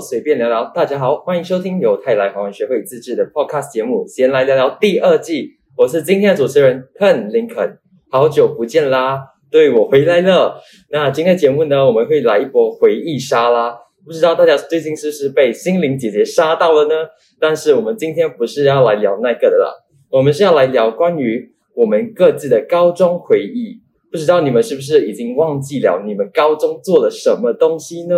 [0.00, 0.72] 随便聊聊。
[0.74, 5.58] 大家好，欢迎收听由泰来华文学会自制的 Podcast 节目《先来聊聊》第二季。
[5.76, 7.78] 我是今天的主持人 Ken 林肯，
[8.10, 9.20] 好久不见啦！
[9.50, 10.58] 对我回来了。
[10.90, 13.76] 那今天节目呢，我们会来一波回忆杀啦。
[14.06, 16.94] 不知道大家最近是不是被心灵姐姐杀到了呢？
[17.38, 19.70] 但是我们今天不是要来聊那个的啦，
[20.10, 23.82] 我们是要来聊关于我们各自的高中回忆。
[24.10, 28.16] 不知道你们是不是已经忘记了你们高中做了什么东西呢？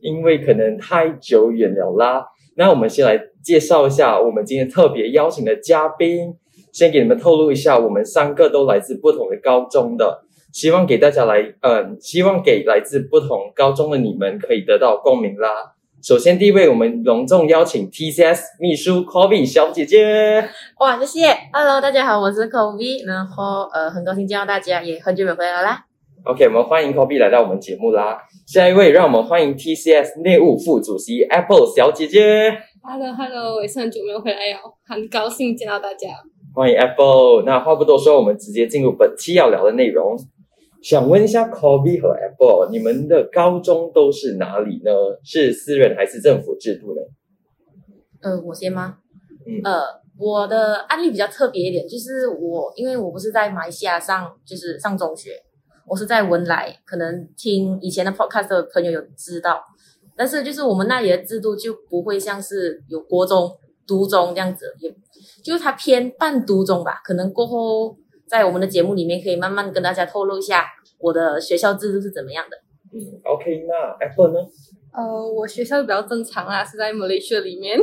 [0.00, 2.26] 因为可能太久远了啦。
[2.56, 6.34] 那我们先来介绍一下我们今天特别邀请的嘉宾，
[6.72, 10.22] 先给你们透露一下，我们三个都来自不同的高中的，
[10.52, 15.48] 希望给大家来，嗯，希望给来自不同高中的你们可以得到共鸣啦。
[16.02, 20.48] 首先，第一位，我们隆重邀请 TCS 秘书 Kobe 小姐姐。
[20.78, 25.84] 哇，谢谢，Hello，大家好，我是 Kobe，然后呃，很高兴见到大家，也很久没回来啦。
[26.24, 28.18] OK，我们欢迎 Kobe 来到我们节目啦。
[28.46, 32.50] 下一位，让我们欢迎 TCS 内务副主席 Apple 小姐姐。
[32.82, 36.08] Hello，Hello，我也是很久没有回来哦，很高兴见到大家。
[36.54, 37.42] 欢迎 Apple。
[37.44, 40.16] 那话不多说，我们直接进入本期要聊的内容。
[40.82, 44.90] 想问一下 Kobe 和 Apple，你们的高中都是哪里呢？
[45.22, 47.02] 是私人还是政府制度呢？
[48.22, 48.98] 呃，我先吗？
[49.46, 49.80] 嗯呃，
[50.18, 55.30] 我的案例比较特别一点，就是我因为我不是在马来西亚上，就是上中学，
[55.86, 59.62] 我是在文莱，可能听以前的 podcast 的朋友有知道，
[60.16, 63.50] 但是就是我们那里的制度就不会像是有国中、
[63.86, 64.94] 独中这样子，也
[65.42, 67.96] 就是它偏半独中吧，可能过后
[68.30, 70.64] 在我们的节目里面可以慢慢跟大家透露一下
[70.98, 72.56] 我的学校制度是怎么样的。
[72.92, 74.46] 嗯，OK，那 Apple 呢？
[74.92, 77.76] 呃，我学校比较正常啊，是在马来西亚里面，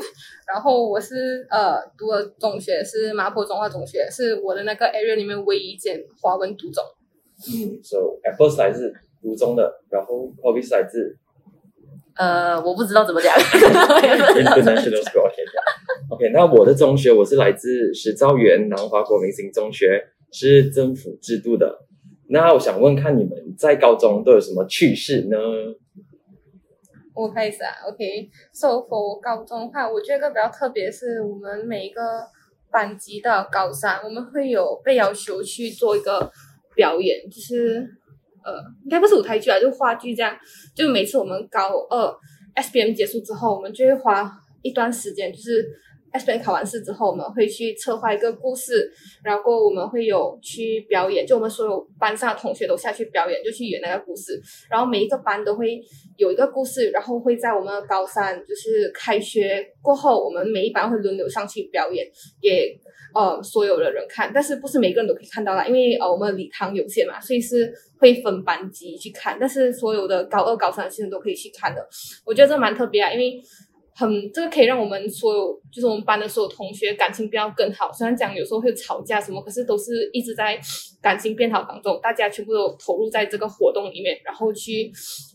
[0.52, 6.82] 然后我是呃读的中学是麻坡中华中学，是我的那个 area 里面唯一一间华文读中。
[7.48, 11.18] 嗯，So Apple 是来自读中的，然后 Kobe 是来自
[12.16, 15.28] 呃，我不知道怎么讲， 我也不知道怎么 International School。
[15.28, 21.86] OK，OK，那我的中学我是来自石兆元南华国民型中学，是政府制度的。
[22.30, 25.38] 那我想问看你们在高中都有什么趣事呢？
[27.14, 32.02] 我开始啊，OK，so、for 高中的话，我觉得比较特别是我们每一个
[32.70, 36.32] 班级的高三，我们会有被要求去做一个
[36.76, 37.90] 表演，就是
[38.44, 40.38] 呃，应该不是舞台剧啊，就是话剧这样。
[40.76, 42.16] 就每次我们高二
[42.62, 45.66] SPM 结束之后，我们就会花一段时间，就是
[46.14, 48.92] SPM 考完试之后，我们会去策划一个故事，
[49.24, 54.42] 然后我们会有去表演，就我们所有班上的同学都下去表演，就去演那个故事。
[54.70, 55.80] 然后每一个班都会
[56.18, 62.08] 有一个故事，然后会在我们高三就是开学过后，我们每一班会轮流上去表演
[62.42, 62.80] 给
[63.14, 71.88] 呃所有的人看，但是不是每个人都可以看到啦，因为呃我们礼堂有限嘛，所以是会分班级去看，但是所有的高二、高三的学生都可以去看的。
[72.26, 73.42] 我觉得这蛮特别啊，因为
[73.98, 77.92] 很这个可以让我们所有就是我们班的所有同学感情变得更好。
[77.92, 80.60] 虽然讲有时候会吵架什么，可是都是一直在
[81.02, 84.92] 感情变好当中，大家全部都投入在这个活动里面，然后去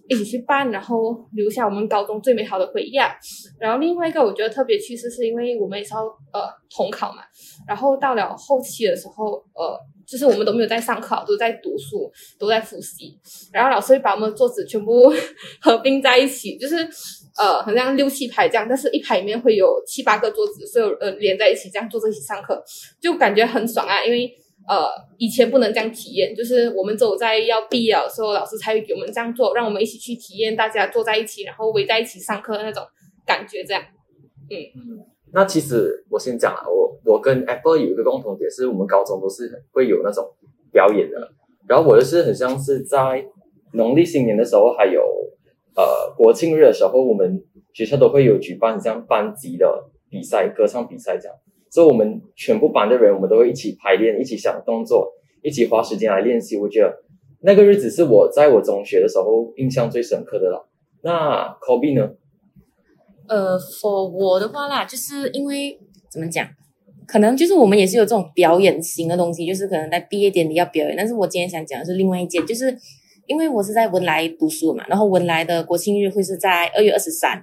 [0.09, 3.11] 一起去办，然后留下我们高中最美好的回忆啊。
[3.59, 7.23] 然后另外一个我觉得特别趣事，是因为我们也是要呃统考嘛，
[7.67, 12.09] 然后到了后期的时候，呃，就是我们都没有在上课，都在读书，
[12.39, 13.19] 都在复习。
[13.53, 15.13] 然后老师会把我们的桌子全部
[15.61, 16.77] 合并在一起，就是
[17.39, 22.63] 呃，好像六七排这样，但是一排里面会有七八个桌子，所有呃连在一起这样坐在一起上课，
[23.01, 24.05] 就感觉很爽啊。
[24.05, 24.31] 因为
[24.69, 24.89] 呃
[25.19, 32.85] 以前不能这样体验，就是我们走在要毕业的时候，老师才会给我们这样做，让我们一起去体验，大家坐在一起，然后围在一起上课的那种
[33.27, 33.83] 感觉，这样。
[34.51, 35.05] 嗯
[35.35, 40.31] 那其实我先讲啊，我我跟 Apple 有一个共同点，是我们高中都是会有那种
[40.71, 41.33] 表演的。
[41.67, 43.25] 然后我就是很像是在
[43.73, 45.03] 农历新年的时候，还有
[45.77, 51.37] 呃国庆日的时候，我们学校都会有举办像班级的比赛、歌唱比赛这样。
[51.71, 55.11] 所以我们全部班的人，我们都会一起排练，一起想动作，
[55.43, 56.59] 一起花时间来练习。
[56.59, 56.95] 我觉得
[57.41, 60.69] 那个日子是我在我中学的时候印象最深刻的了。
[61.03, 62.11] 那 Kobe 呢？
[63.27, 65.79] 呃，for 我的话啦，就是因为
[66.11, 66.47] 怎么讲，
[67.07, 70.95] 可能就是我们也是有这种表演型的东西，就是可能在毕业典礼要表演。
[70.95, 72.77] 但是我今天想讲的是另外一件，就是
[73.33, 77.43] 因为我是在文莱读书嘛，然后文莱的国庆日会是在二月二十三，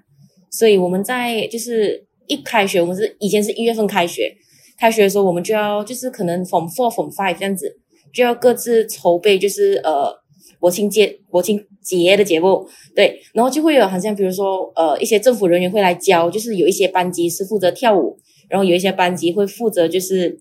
[0.52, 4.32] 所以我们在就是一开学，我们是以前是一月份开学，
[4.78, 7.76] 开学的时候我们就要就是可能 from four from five 这样子，
[8.14, 10.16] 就要各自筹备，就是呃
[10.60, 18.16] 国庆节国庆节的节目，对，然后就会有好像比如说呃一些政府人员会来教，就是有一些班级是负责跳舞，
[18.48, 20.40] 然后有一些班级会负责就是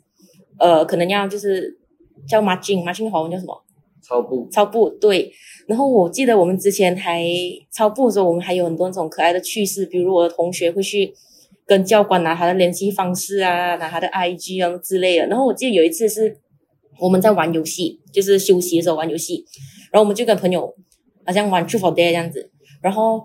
[0.59, 1.79] 呃可能要就是
[2.29, 3.65] 叫 marching marching 华文叫什么？
[4.09, 5.31] 超步，操步对。
[5.67, 7.23] 然后我记得我们之前还
[7.71, 11.13] 操步的时候，我们还有很多那种可爱的趣事，比如我的同学会去
[11.67, 15.27] 跟教官拿他的联系方式啊，拿他的 IG 啊之类的。
[15.27, 16.39] 然后我记得有一次是
[16.99, 19.45] 我们在玩游戏，就是休息的时候玩游戏，
[19.93, 20.75] 然后我们就跟朋友
[21.27, 22.51] 好像玩 Truth or Dare 这样子，
[22.81, 23.23] 然后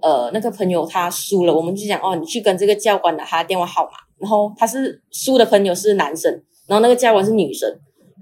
[0.00, 6.32] 呃那个朋友他输了，我们就讲哦，你去跟这个教官拿他的电话号码，然后他是输的朋友是男生，
[6.68, 7.68] 然后那个教官是女生，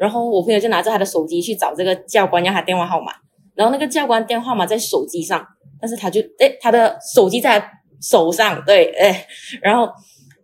[0.00, 3.12] 然后我朋友就拿着他的手机去找这个教官要他电话号码，
[3.54, 5.46] 然后那个教官电话号码在手机上，
[5.78, 7.62] 但是他就诶他的手机在
[8.00, 9.26] 手上，对，诶，
[9.60, 9.86] 然后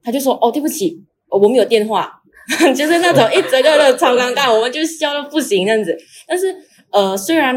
[0.02, 2.12] 他就说哦对不起，我没有电话，
[2.76, 5.96] 就是那种一整个的超尴尬，我们就笑到不行这样子。
[6.28, 6.54] 但是
[6.92, 7.56] 呃，虽然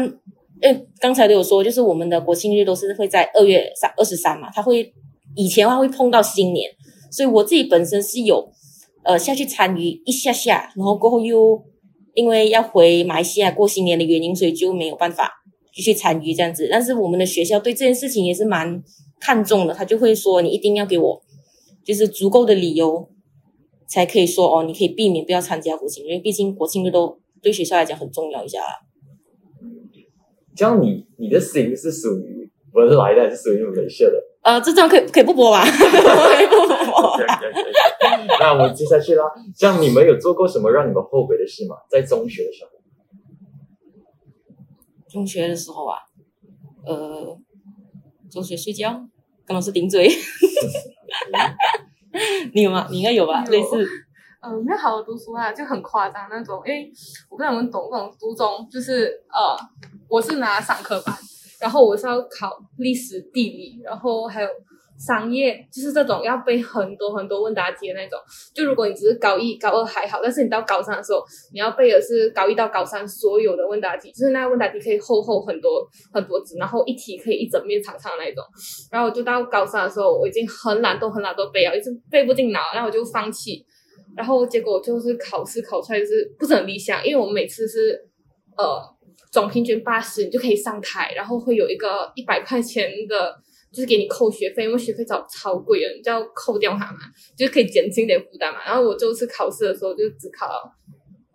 [0.62, 4.90] 诶刚才都有说，就是我们的国庆日都是会在二月三二十三嘛，他会
[5.36, 6.70] 以前的话会碰到新年，
[7.12, 8.50] 所以我自己本身是有
[9.04, 11.62] 呃下去参与一下下，然后过后又
[12.14, 15.30] 因为要回马来西亚过新年的原因，所以就没有办法
[15.72, 16.68] 继续参与这样子。
[16.70, 18.82] 但是我们的学校对这件事情也是蛮
[19.20, 21.22] 看重的，他就会说你一定要给我
[21.84, 23.08] 就是足够的理由，
[23.88, 28.80] 才可以说哦，你可以避免不要参加国庆，因为毕竟国庆日都对学校来讲很重要一下啦。
[30.56, 34.16] 这样你你的心是属于文莱的还是属于美社的？
[34.42, 35.64] 呃，这张可以可以不播吧？
[35.64, 37.16] 可以不播。
[38.40, 39.24] 那我们接下去啦。
[39.56, 41.76] 这样你们有做过什么让你们后悔的事吗？
[41.90, 42.70] 在中学的时候，
[45.08, 45.96] 中学的时候啊，
[46.84, 47.38] 呃，
[48.30, 49.06] 中学睡觉
[49.44, 50.08] 跟老师顶嘴，
[52.54, 52.86] 你有吗？
[52.90, 53.44] 你应该有吧？
[53.44, 53.86] 有类似，
[54.40, 56.62] 呃，没有好好读书啊，就很夸张那种。
[56.64, 56.90] 因为
[57.28, 59.56] 我不知道你们懂不懂读中，就是呃，
[60.08, 61.14] 我是拿上课班，
[61.60, 64.48] 然后我是要考历史、地理，然后还有
[65.00, 68.18] 商业，就是这种要背很多很多问答题的那种。
[68.54, 71.24] 就如果你只是高一、高二还好，但是你到高三的时候，
[71.54, 78.44] 你要背的是高一到高三所有的问答题，就是那个问答题可以厚厚很多很多纸，然后一题可以一整面长长的那种。
[78.92, 83.64] 然后我就到高三的时候，我已经很懒惰很懒惰背了，一直背不进脑，然后我就放弃。
[84.16, 87.96] 然后结果就是考试考出来就是不是很理想，因为我们每次是
[88.58, 88.82] 呃
[89.30, 93.32] 总平均八十，你就可以上台，然后会有一个一百块钱的，
[93.72, 96.98] 就是给你扣学费，因为学费超超贵的，你就要扣掉它嘛，
[97.36, 98.60] 就是可以减轻点负担嘛。
[98.64, 100.48] 然后我这次考试的时候就只考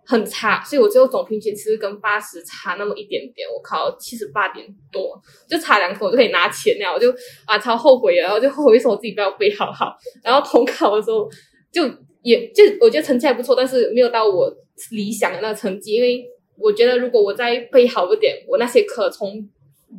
[0.07, 7.09] 很差，所以我最后总平均其实跟八十差那么一点点，我考七十八点多，就差两分我就可以拿钱了，我就
[7.45, 11.27] 啊超后悔的，然后就后悔说我自己不要背好好，然后统考的时候
[11.71, 11.83] 就
[12.21, 14.53] 也就我觉得成绩还不错，但是没有到我
[14.91, 16.23] 理想的那个成绩，因为
[16.57, 19.31] 我觉得如果我再背好一点，我那些科从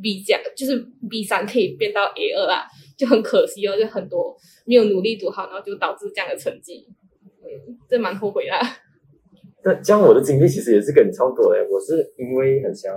[0.01, 2.65] B 加就是 B 三可以变到 A 二啦，
[2.97, 4.35] 就很可惜哦，就很多
[4.65, 6.87] 没有努力读好，然后就导致这样的成绩，
[7.43, 8.59] 嗯，这蛮后悔啦。
[9.63, 11.67] 那这样我的经历其实也是跟你差不多的。
[11.69, 12.95] 我是因为很像，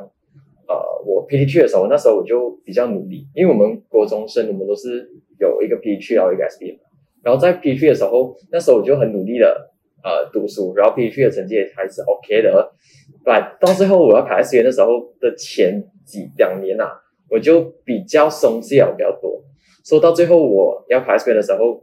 [0.68, 0.74] 呃，
[1.04, 6.80] 我 PT 去的时候，那时候我就比较努力，因为我们国中生我们都是有一个 PT 去，然后一个 SB 嘛。
[7.22, 9.69] 然后在 PT 的时候，那时候我就很努力的
[10.02, 12.72] 呃读书，然后 PT 的成绩也还是 OK 的。
[13.24, 14.86] 但到最后我要考 S 元的时候
[15.20, 16.86] 的前几两年啊，
[17.28, 19.42] 我就比较松懈了比较多。
[19.84, 21.80] 所以到最后我要考 S 元的时候，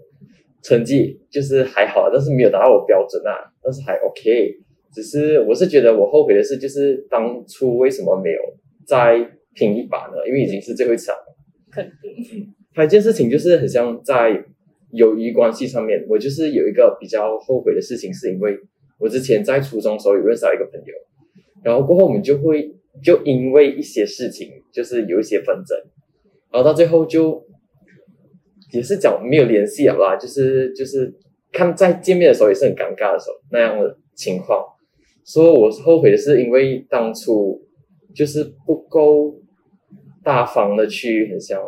[0.63, 4.57] 成绩就是还好，但是没有达到我标准啊，但是还 OK。
[4.93, 8.39] 只是我是觉得我后悔的是，就是当初为什么没有
[8.87, 9.19] 再
[9.53, 10.25] 拼一把呢？
[10.25, 11.35] 因为已经是最后一场了。
[11.69, 14.43] 肯定，还有一件事情就是很像在
[14.97, 18.57] 友谊关系上面，我就是有一个比较后悔的事情，是因为
[18.99, 20.93] 我之前在初中时候有认识到一个朋友，
[21.63, 25.77] 然后过后我们就会就因为一些事情，就是有一些纷争，
[26.51, 27.45] 然后到最后就
[28.73, 31.13] 也是讲没有联系了啦，就是就是
[31.51, 34.65] 看在见面的时候也是很尴尬的时候那样的情况，
[35.23, 37.61] 所以我后悔的是因为当初
[38.15, 39.39] 就是不够
[40.23, 41.61] 大方的去很像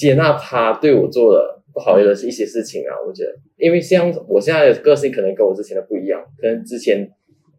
[0.00, 7.12] 接纳他对我做的不好的一些事情啊，我觉得，因为像我现在的个性可能跟我之前的不一样，可能之前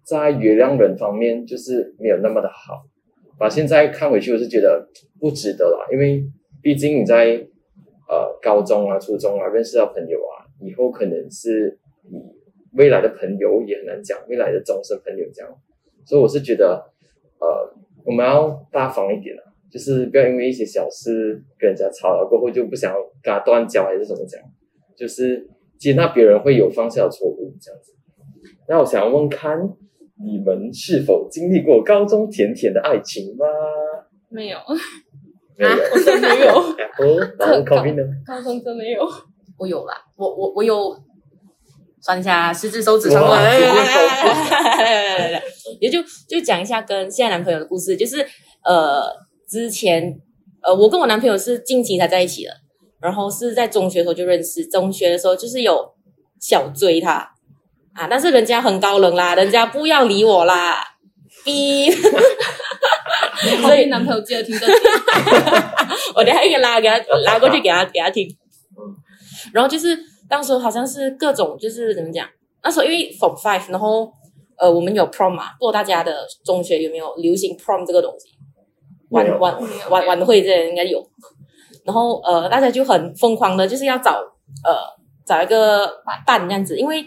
[0.03, 2.81] 在原谅人方面就是没有那么的好，
[3.37, 6.25] 把现在看回去，我是觉得不值得啦，因为
[6.63, 7.45] 毕竟你在
[8.09, 11.77] 呃高中啊、初中啊认识到朋友啊，以后可能是
[12.11, 12.19] 你
[12.73, 15.55] 未来的朋友也很难讲，未来的终身朋友这样，
[16.05, 16.91] 所以我是觉得
[17.39, 17.71] 呃
[18.03, 19.50] 我们要大方一点啊。
[19.71, 24.41] 就是不要因为一些小事跟人家吵了过后就不想要跟他断交还是怎么讲，
[24.97, 25.47] 就是
[25.79, 27.93] 接纳别人会有犯下的错误这样子。
[28.67, 29.57] 那我想问看
[30.23, 33.45] 你们是否经历过高中甜甜的爱情吗？
[34.29, 34.57] 没有，
[35.57, 36.45] 没有，我真没有，
[36.77, 38.03] 然后然后 Kobe 呢？
[38.25, 39.01] 高中真没有。
[39.57, 40.97] 我有啦，我我我有
[42.01, 45.43] 算一下，十只手指手指来来来来来来
[45.79, 48.25] 也就就讲一下跟现在男朋友的故事，就是
[48.63, 49.03] 呃，
[49.51, 50.17] 之前
[50.63, 52.51] 呃，我跟我男朋友是近期才在一起的，
[53.01, 55.93] 然后是在中学的时候就认识，中学的时候就是有
[56.39, 57.29] 小追他
[57.93, 60.81] 啊，但是人家很高冷啦，人家不要理我啦，
[61.43, 61.91] 逼，
[63.61, 64.73] 所以男朋友记得听这集。
[66.15, 68.27] 我等一下应该拉给他拉过去给他给他听，
[69.51, 69.97] 然后就是
[70.29, 72.25] 当时好像是各种就是怎么讲，
[72.63, 74.11] 那时候因为 Form Five，然后
[74.57, 78.30] 呃我们有 Prom 嘛，不知道大家的中学有没有流行 Prom 这个东西？
[79.11, 79.57] 晚晚
[79.89, 81.01] 晚晚会这些应该有，
[81.85, 84.13] 然后呃大家就很疯狂的，就是要找
[84.65, 84.75] 呃
[85.25, 85.89] 找一个
[86.25, 87.05] 伴这样子，因为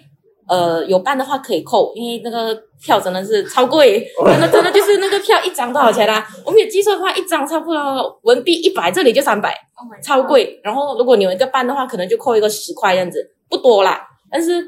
[0.49, 6.26] 呃有伴的话可以扣，因为那个票真的是超贵， 真的真的就是那个票一张多少钱啊？
[6.44, 9.50] 我们有计算的话，一张差不多文币一百，这里就三百。
[9.76, 10.61] Oh 超贵。
[10.62, 13.18] 然后如果你有一个伴的话，可能就扣一个十块这样子，
[13.49, 14.64] 不多啦，但是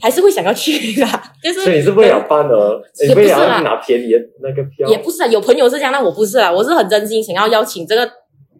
[0.00, 1.32] 还是会想要去啦。
[1.42, 8.10] 就是所以你是为了办而，也你为了不是啦要拿便宜的那个票，也不是啊，有朋友是这样，但我不是啊，我是很真心想要邀请这个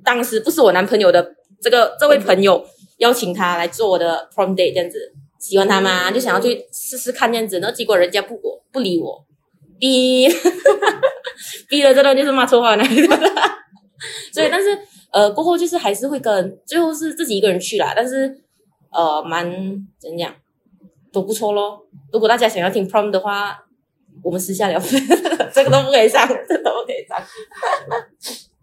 [0.04, 2.64] 当时不是我男朋友的这个这位朋友，
[2.99, 4.99] 邀请他来做我的 prom date 这样子，
[5.38, 9.25] 喜欢他嘛，就想要去试试看这样子，然后结果人家不我不理我，
[9.78, 10.28] 逼。
[11.68, 13.21] 逼了这段就是骂错话那一段，
[14.33, 14.76] 所以但是
[15.12, 18.35] 呃过后就是还是会跟最后是自己一个人去啦，但是
[18.90, 19.49] 呃蛮
[20.00, 20.35] 怎样
[21.12, 21.87] 都不错咯。
[22.12, 23.57] 如果大家想要听 prom 的话，
[24.23, 24.79] 我们私下聊，
[25.53, 27.17] 这个都不可以上， 这个都不可以上。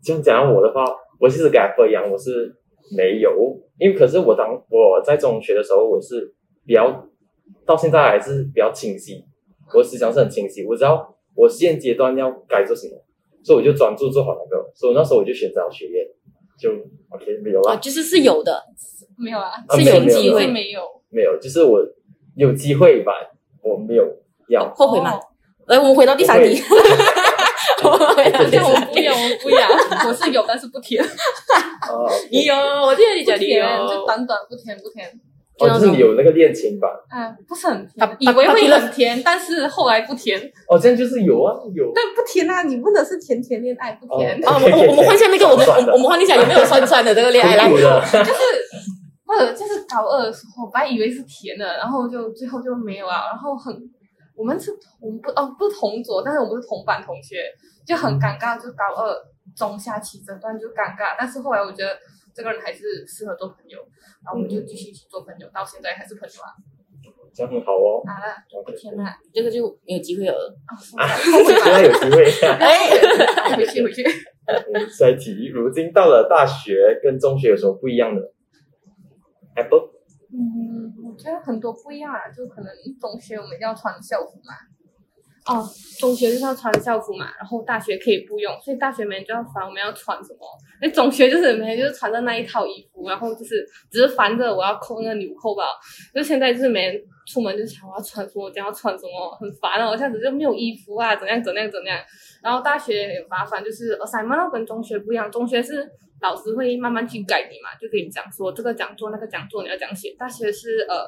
[0.04, 0.86] 这样讲我的话，
[1.20, 2.54] 我其实跟 Apple 一样，我是
[2.96, 3.32] 没有，
[3.80, 6.34] 因为可是我当我在中学的时候，我是
[6.66, 7.08] 比较
[7.66, 9.24] 到现在还是比较清晰，
[9.74, 13.02] 我思想是很清晰，我知道我现阶段要该做什么，
[13.44, 16.08] 所以我就专注做好那个，所以那时候我就选择了学业，
[16.60, 16.70] 就
[17.10, 18.62] OK 没有啊，啦，就是是有的，
[19.18, 20.82] 没有啊，啊是有没有是有机会，没有。
[21.10, 21.80] 没有，就是我
[22.36, 23.14] 有机会吧，
[23.62, 24.04] 我没有
[24.50, 25.20] 要，后悔吗哦？
[25.68, 26.62] 来，我们回到第三题。
[27.84, 28.94] 我们回到第像我三题。
[28.94, 29.70] 不一样，我不一样，
[30.08, 31.10] 我是有，但是不甜，啊
[32.32, 33.88] 你有，我记得你不讲你有甜，。
[33.88, 35.08] 就短短不甜不甜。
[35.58, 36.88] 哦，就是你有那个恋情吧？
[37.10, 40.38] 啊，不是很把甜，以为把会很甜，但是后来不甜。
[40.68, 41.92] 哦，这样就是有啊，有。
[41.96, 47.84] 但不甜啊，你问的是甜甜恋爱不甜，啊，我们我我们换下那个，我们我们我们换一下有没有酸酸的这个恋爱来就是
[49.26, 53.74] 或者就是高二的时候，本来以为是甜的，然后就最后就没有啊，然后很
[54.36, 57.38] 我们是同不哦不是同桌，但是我们是同班同学，
[57.86, 59.16] 就很尴尬，就高二
[59.56, 61.98] 中下期这段就尴尬，但是后来我觉得
[62.36, 63.80] 这个人还是适合做朋友，
[64.24, 66.52] 然后我们就继续一起做朋友，到现在还是朋友啊，
[67.34, 68.04] 这样很好哦。
[68.06, 70.56] 啊不 OK，甜啊，这个就没有机会了。
[70.98, 72.26] 啊后悔现在吧，有机会。
[72.60, 78.22] 哎，回去回去，嗯下一题，如今到了大学，跟中学有什么不一样的
[79.56, 79.90] ？Apple
[80.34, 82.70] 嗯，我觉得很多不一样啊，就可能
[83.00, 84.54] 中学我们要穿校服嘛，
[85.48, 85.64] 哦，
[86.00, 90.40] 中学就是要穿校服嘛，然后大学可以不用，所以大学每天就要烦我们要穿什么。
[90.82, 95.64] 那中学就是每天就是穿着那一套衣服，然后就是只是烦着我要扣那个纽扣吧。
[96.14, 99.88] 就现在就是每天出门就想我要穿什么，我今天要穿什么，很烦啊！
[99.88, 101.98] 我这样子就没有衣服啊，怎样怎样怎样。
[102.44, 105.90] 然后大学也麻烦，就是 assignment 跟中学不一样，中学是
[106.22, 110.16] 老师会慢慢去改你嘛，就跟你讲说这个讲座那个讲座你要这样写。
[110.18, 111.06] 大学是呃，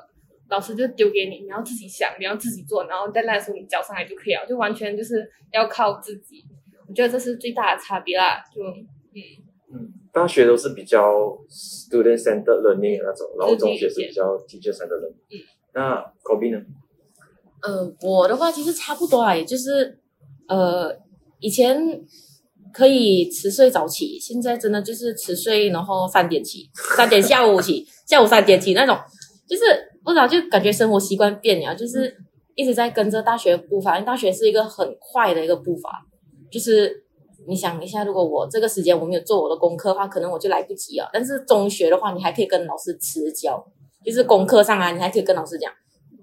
[0.49, 6.45] 老师就丢给你，你要自己想，你要自己做，然后 deadline 的时候你交上来就可以了，就完全就是要靠自己。
[6.87, 8.61] 我觉得这是最大的差别啦，就
[9.73, 15.15] 嗯，大学都是比较 student centered learning 的那种，然后中学是比较 teacher centered learning。
[15.29, 15.35] 嗯，
[15.73, 16.65] 那 Kobe 呢？
[17.61, 19.99] 呃，我的话其实差不多啊，也就是
[20.47, 20.97] 呃，
[21.39, 21.77] 以前
[22.77, 28.95] 可以迟睡早起，现在真的就是迟睡，然后三点起， 三点下午起， 下午三点起那种，
[29.49, 29.63] 就是
[30.03, 32.15] 不知道就感觉生活习惯变了，就是
[32.53, 35.89] 一直在跟着大学步伐，因为大学是一个很快的一个步伐，
[36.51, 37.03] 就是
[37.47, 41.09] 你想一下，如果我这个时间我没有做我的功课的话，可能我就来不及了。
[41.11, 43.65] 但是中学的话，你还可以跟老师迟交，
[44.05, 45.71] 就是功课上啊，你还可以跟老师讲，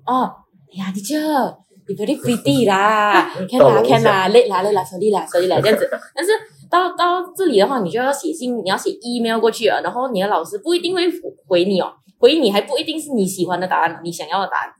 [0.06, 0.30] 哦，
[0.70, 1.56] 哎呀，teacher，
[1.87, 5.87] 你 very pretty 啦，看啦看啦，累啦累啦手力啦手力啦这样子。
[6.14, 6.32] 但是
[6.74, 11.02] 到到这里的话，你就要写信，你要写 email 过去了，然后你的老师不一定会
[11.46, 14.72] 回你哦，回你还不一定是你喜欢的答案，你想要的答案。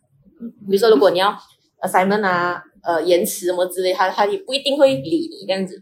[0.68, 1.32] 比如说，如果你要
[1.82, 5.80] assignment 啊，呃，延迟什么之类，他他也不一定会理你这样子。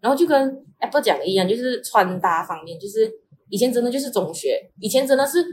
[0.00, 3.10] 然后就跟 Apple 讲的一样，就是穿搭方面，就是
[3.50, 5.44] 以前真的就是中学，以前真的是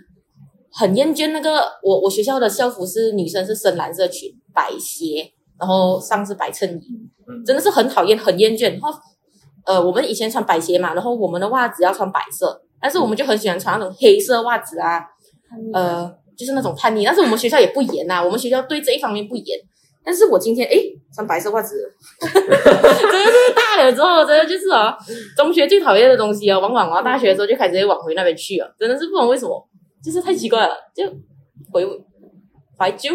[0.71, 8.71] 很厌倦那个我我学校的校服是女生是深蓝色裙、白鞋，然后上是白衬衣，嗯真的是很讨厌、很厌倦。
[8.73, 8.91] 然后
[9.65, 15.01] 呃，我们以前穿白鞋嘛，然后我们的袜子要穿白色，但是我们就很喜欢穿那种黑色袜子啊，
[15.73, 17.03] 呃，就是那种叛逆。
[17.05, 19.59] 但是我们学校也不严呐、我们学校对这一方面不严，
[20.03, 21.91] 但是我今天诶穿白色袜子，
[22.21, 24.93] 真的是大了之后，真的就是哦，
[25.35, 29.67] 中学最讨厌的东西啊，往往啊大学的时候就开始往回那边去了，真的是不懂为什么，
[30.03, 31.03] 就是太奇怪了，就
[31.71, 31.83] 回
[32.77, 33.11] 怀旧。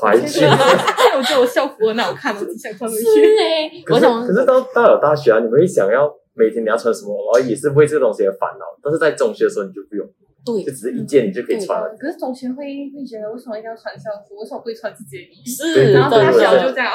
[0.00, 0.46] 怀旧。
[1.16, 3.36] 我觉得我校服很好看，我只想穿回是去。
[3.36, 8.64] 诶，可是我想可是到到了大学啊，你们会想要每天你要穿什么，然后也是为这个东西而烦恼。
[8.82, 10.06] 但是在中学的时候你就不用，
[10.44, 11.88] 对就只是一件你就可以穿了。
[11.98, 14.36] 可是中学会会觉得为什么一定要穿校服？
[14.36, 15.62] 为什么不会穿自己的衣服？
[15.64, 16.90] 是然后大对学就这样，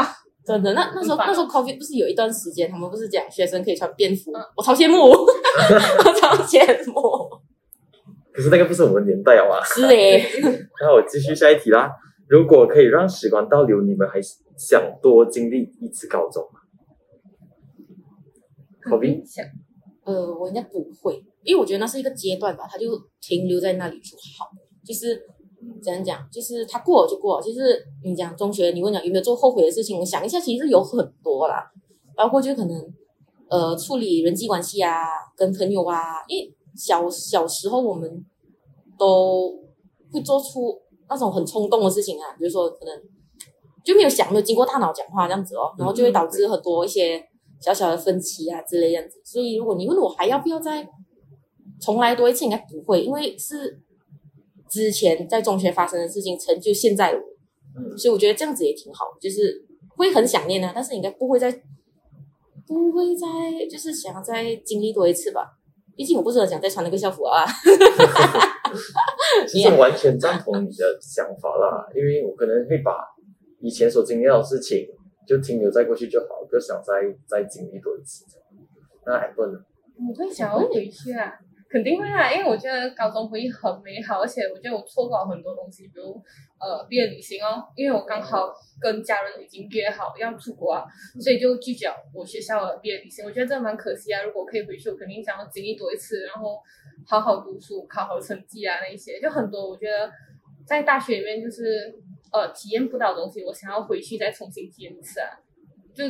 [0.45, 6.59] 真的，那那时候那时候 COVID 不是有一段时间，他们不是讲学生可以穿便服，嗯我超羡慕， 我超羡
[6.91, 7.01] 慕，
[8.33, 9.63] 可是那个不是我们年代啊嘛。
[9.63, 10.21] 是诶，
[10.81, 11.89] 那我继续下一题啦。
[12.29, 14.21] 如果可以让时光倒流，你们还
[14.55, 16.59] 想多经历一次高中吗？
[18.81, 19.43] 肯定想。
[20.03, 22.85] 呃，我应该不会，因为我觉得那是一个阶段吧，它就
[23.19, 24.49] 停留在那里就好。
[24.85, 25.23] 就是
[25.81, 27.43] 怎样讲，就是它过了就过了。
[27.43, 31.71] 就是你讲中学，你问讲有没有做后悔的事情，我想一下，其实有很多啦，
[32.15, 32.93] 包括就可能
[33.49, 35.03] 呃处理人际关系啊，
[35.35, 38.23] 跟朋友啊，因为小小时候我们
[38.97, 39.51] 都
[40.11, 43.01] 会做出那种很冲动的事情啊，比如说可能
[43.83, 47.23] 就没有想，没有经过大脑讲话这样子哦，然后就会导致很多一些
[47.59, 49.19] 小小的分歧啊之类这样子。
[49.25, 50.87] 所以如果你问我还要不要再
[51.81, 53.81] 重来多一次，应该不会，因为是
[54.69, 57.23] 之前在中学发生的事情成就现在的我，
[57.77, 61.51] 嗯所以我觉得这样子也挺好，就是会很想念啊，但是应该不会再
[62.67, 63.25] 不会再
[63.69, 65.57] 就是想要再经历多一次吧。
[65.95, 67.43] 毕竟我不是很想再穿那个校服啊。
[69.51, 73.05] 其实我完全赞同你的想法啦，因为我可能会把
[73.59, 74.87] 以前所经历到的事情
[75.27, 76.93] 就停留在过去就好，不想再
[77.27, 78.25] 再经历多一次。
[79.05, 79.59] 那 Apple 呢？
[80.07, 81.33] 我会想要回去啊，
[81.69, 86.19] 肯定会啊，因为我觉得高中回忆很美好，而且我觉得我错过了很多东西，比如
[86.59, 90.83] 呃毕业旅行哦，因为我刚好跟家人已经约好要出国啊，
[91.21, 93.23] 所以就拒绝我学校的毕业旅行。
[93.23, 96.59] 我觉得这蛮可惜啊，如果可以回去，我肯定想要经历多一次，然后
[97.05, 100.11] 好好读书，考好成绩啊那一些，就很多我觉得
[100.65, 101.93] 在大学里面就是
[102.33, 105.37] 呃体验不到的东西，我想要回去再重新体验一次啊。
[105.93, 106.03] 就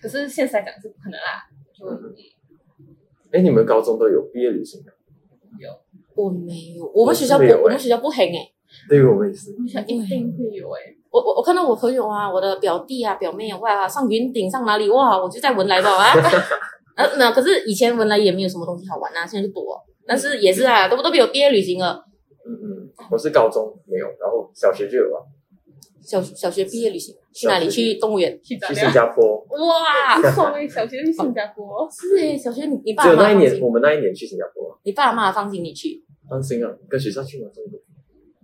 [0.00, 1.44] 可是现实来讲是不可能啦，
[1.74, 1.86] 就。
[3.32, 4.91] 哎，你们高中都有毕业旅行的？
[6.14, 8.52] 我没有，我们学校不我们学校不黑诶。
[8.88, 9.50] 对于我们也是。
[9.52, 16.14] 一定会有诶、我我我看到我朋友啊，我的表弟啊、表妹啊，哇，上云顶上哪里哇，我就在文莱吧啊。
[16.96, 19.78] 呃，那可是以前文莱也没有什么东西好玩啊，现在就多。
[20.06, 22.04] 但是也是啊，都都没有毕业旅行了。
[22.46, 25.20] 嗯嗯，我是高中没有，然后小学就有啊，
[26.02, 27.68] 小小学毕业旅行去哪里？
[27.68, 28.38] 去动物园？
[28.42, 28.58] 去？
[28.74, 29.38] 新加坡。
[29.50, 36.04] 哇， 送诶，小学去新加坡，是诶，小学你你爸只有那一年，我们那一年去新加坡，你爸妈放心你去。
[36.28, 37.78] 放心啊，跟学校去嘛，中国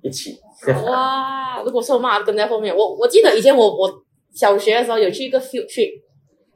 [0.03, 0.39] 一起。
[0.87, 3.91] 哇，如果是我妈跟在后面，我我记得以前我我
[4.33, 6.03] 小学的时候有去一个 field trip，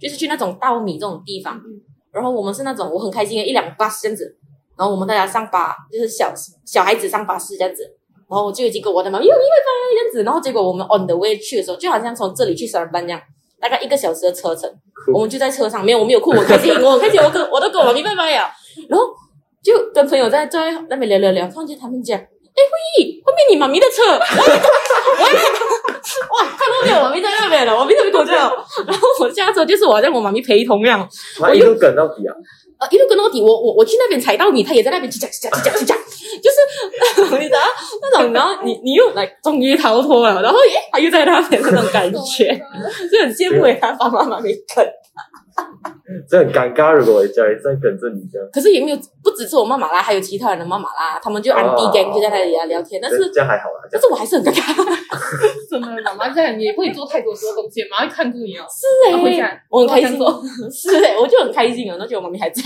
[0.01, 1.61] 就是去那种稻米这种地方，
[2.13, 4.37] 然后我们是那种我很开心的一辆巴士这样子，
[4.77, 6.33] 然后我们大家上巴，就是小
[6.67, 7.97] 小孩子上巴士这样子，
[8.33, 13.21] 然后我就已经跟我的妈妈哟，你拜拜这样子，然后结果我们 on the way 去的时候，就好像从这里去三班这样，
[13.61, 14.73] 大概一个小时的车程，
[15.13, 18.51] 我们就在车上，没有我没有哭，我很开心，我很开心，我跟我都跟我妈咪拜拜呀，
[18.89, 19.05] 然后
[19.63, 24.25] 就跟朋友在在那边聊聊聊，突然间他们讲，哎，慧仪，后面你妈咪的车， 哇，
[26.57, 28.33] 看到没有，我妈咪在那边了，我咪在那边口罩，
[28.87, 31.07] 然后我下车就是我让我妈咪陪同样。
[31.39, 32.35] 我一路跟到底啊！
[32.81, 35.95] 呃，一路跟到底，我我我去那边踩到你，他也在那边叽喳叽喳叽喳叽喳，
[36.43, 36.57] 就是
[37.39, 37.59] 你知道
[38.13, 42.47] 那种，然后你你又来终于逃脱了，然后耶，他又在那边那种感觉，
[43.11, 44.85] 就很羡慕诶，他爸爸妈妈没跟，
[46.29, 53.81] 这很尴尬，如果我家里再跟着你这样，可是也没有不只是我妈妈啦，还有其他人的妈妈啦，他们就安迪 gang 就在那里啊聊天，但是这样还好啦。
[53.91, 54.63] 但是我还是很尴尬，
[55.71, 58.65] 真的，妈妈这样你也不会做太多多东西，妈妈会看住你哦。
[58.69, 60.11] 是哎、我很开心
[60.71, 62.63] 是哎、我就很开心哦，那觉得我妈咪还在，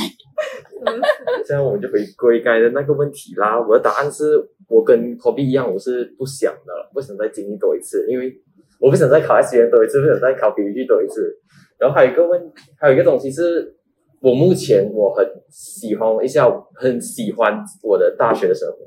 [1.46, 3.58] 这样我们就回归刚才的那个问题啦。
[3.58, 4.36] 我的答案是
[4.68, 8.32] 我跟 Kobe 一样，我是不想的，不想再经历多一次，因为
[8.80, 11.38] 我不想再考 S 多一次，不想再考 PhD 多一次。
[11.78, 13.76] 然后还有一个问，还有一个东西是，
[14.20, 18.78] 我目前我很喜欢一下，很喜欢我的大学的生活，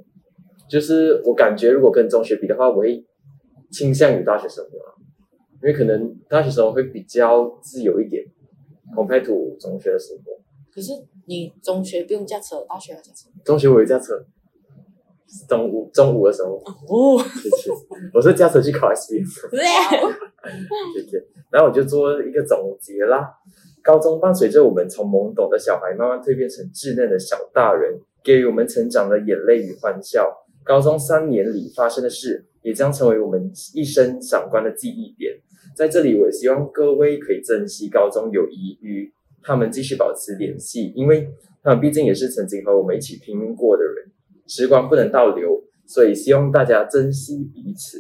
[0.70, 3.06] 就是我感觉如果跟中学比的话，我会
[3.72, 4.90] 倾向于大学生活啊，
[5.62, 8.26] 因为可能大学生活会比较自由一点
[8.96, 10.40] ，compared to 中学的生活。
[10.74, 10.94] 可是
[11.28, 14.26] 你中学不用驾车，大学要驾车中学我有驾车，
[15.48, 17.72] 中午中午的时候，哦，谢谢。
[18.14, 19.24] 我是驾车去考 S B，
[20.94, 21.24] 谢谢。
[21.52, 23.30] 然后我就做一个总结啦。
[23.82, 30.32] 高中伴随着我们从懵懂的小孩慢慢蜕变成稚嫩的小大人，给予我们成长的眼泪与欢笑。
[30.64, 35.40] 高中三年里发生的事，也将成为我们一生闪光的记忆点。
[35.76, 39.12] 在这里，我也希望各位可以珍惜高中友谊，与
[39.42, 41.30] 他们继续保持联系，因为
[41.64, 44.09] 他们毕竟也是曾经和我们一起拼命过的人，
[44.50, 45.50] 时光不能倒流，
[45.88, 48.00] 所以希望大家珍惜彼此。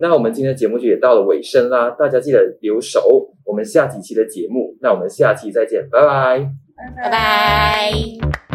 [0.00, 4.76] 那我们今天的节目就也到了尾声啦，大家记得留守我们下几期的节目。
[4.80, 6.50] 那我们下期再见，拜拜。
[6.76, 8.47] 拜拜拜。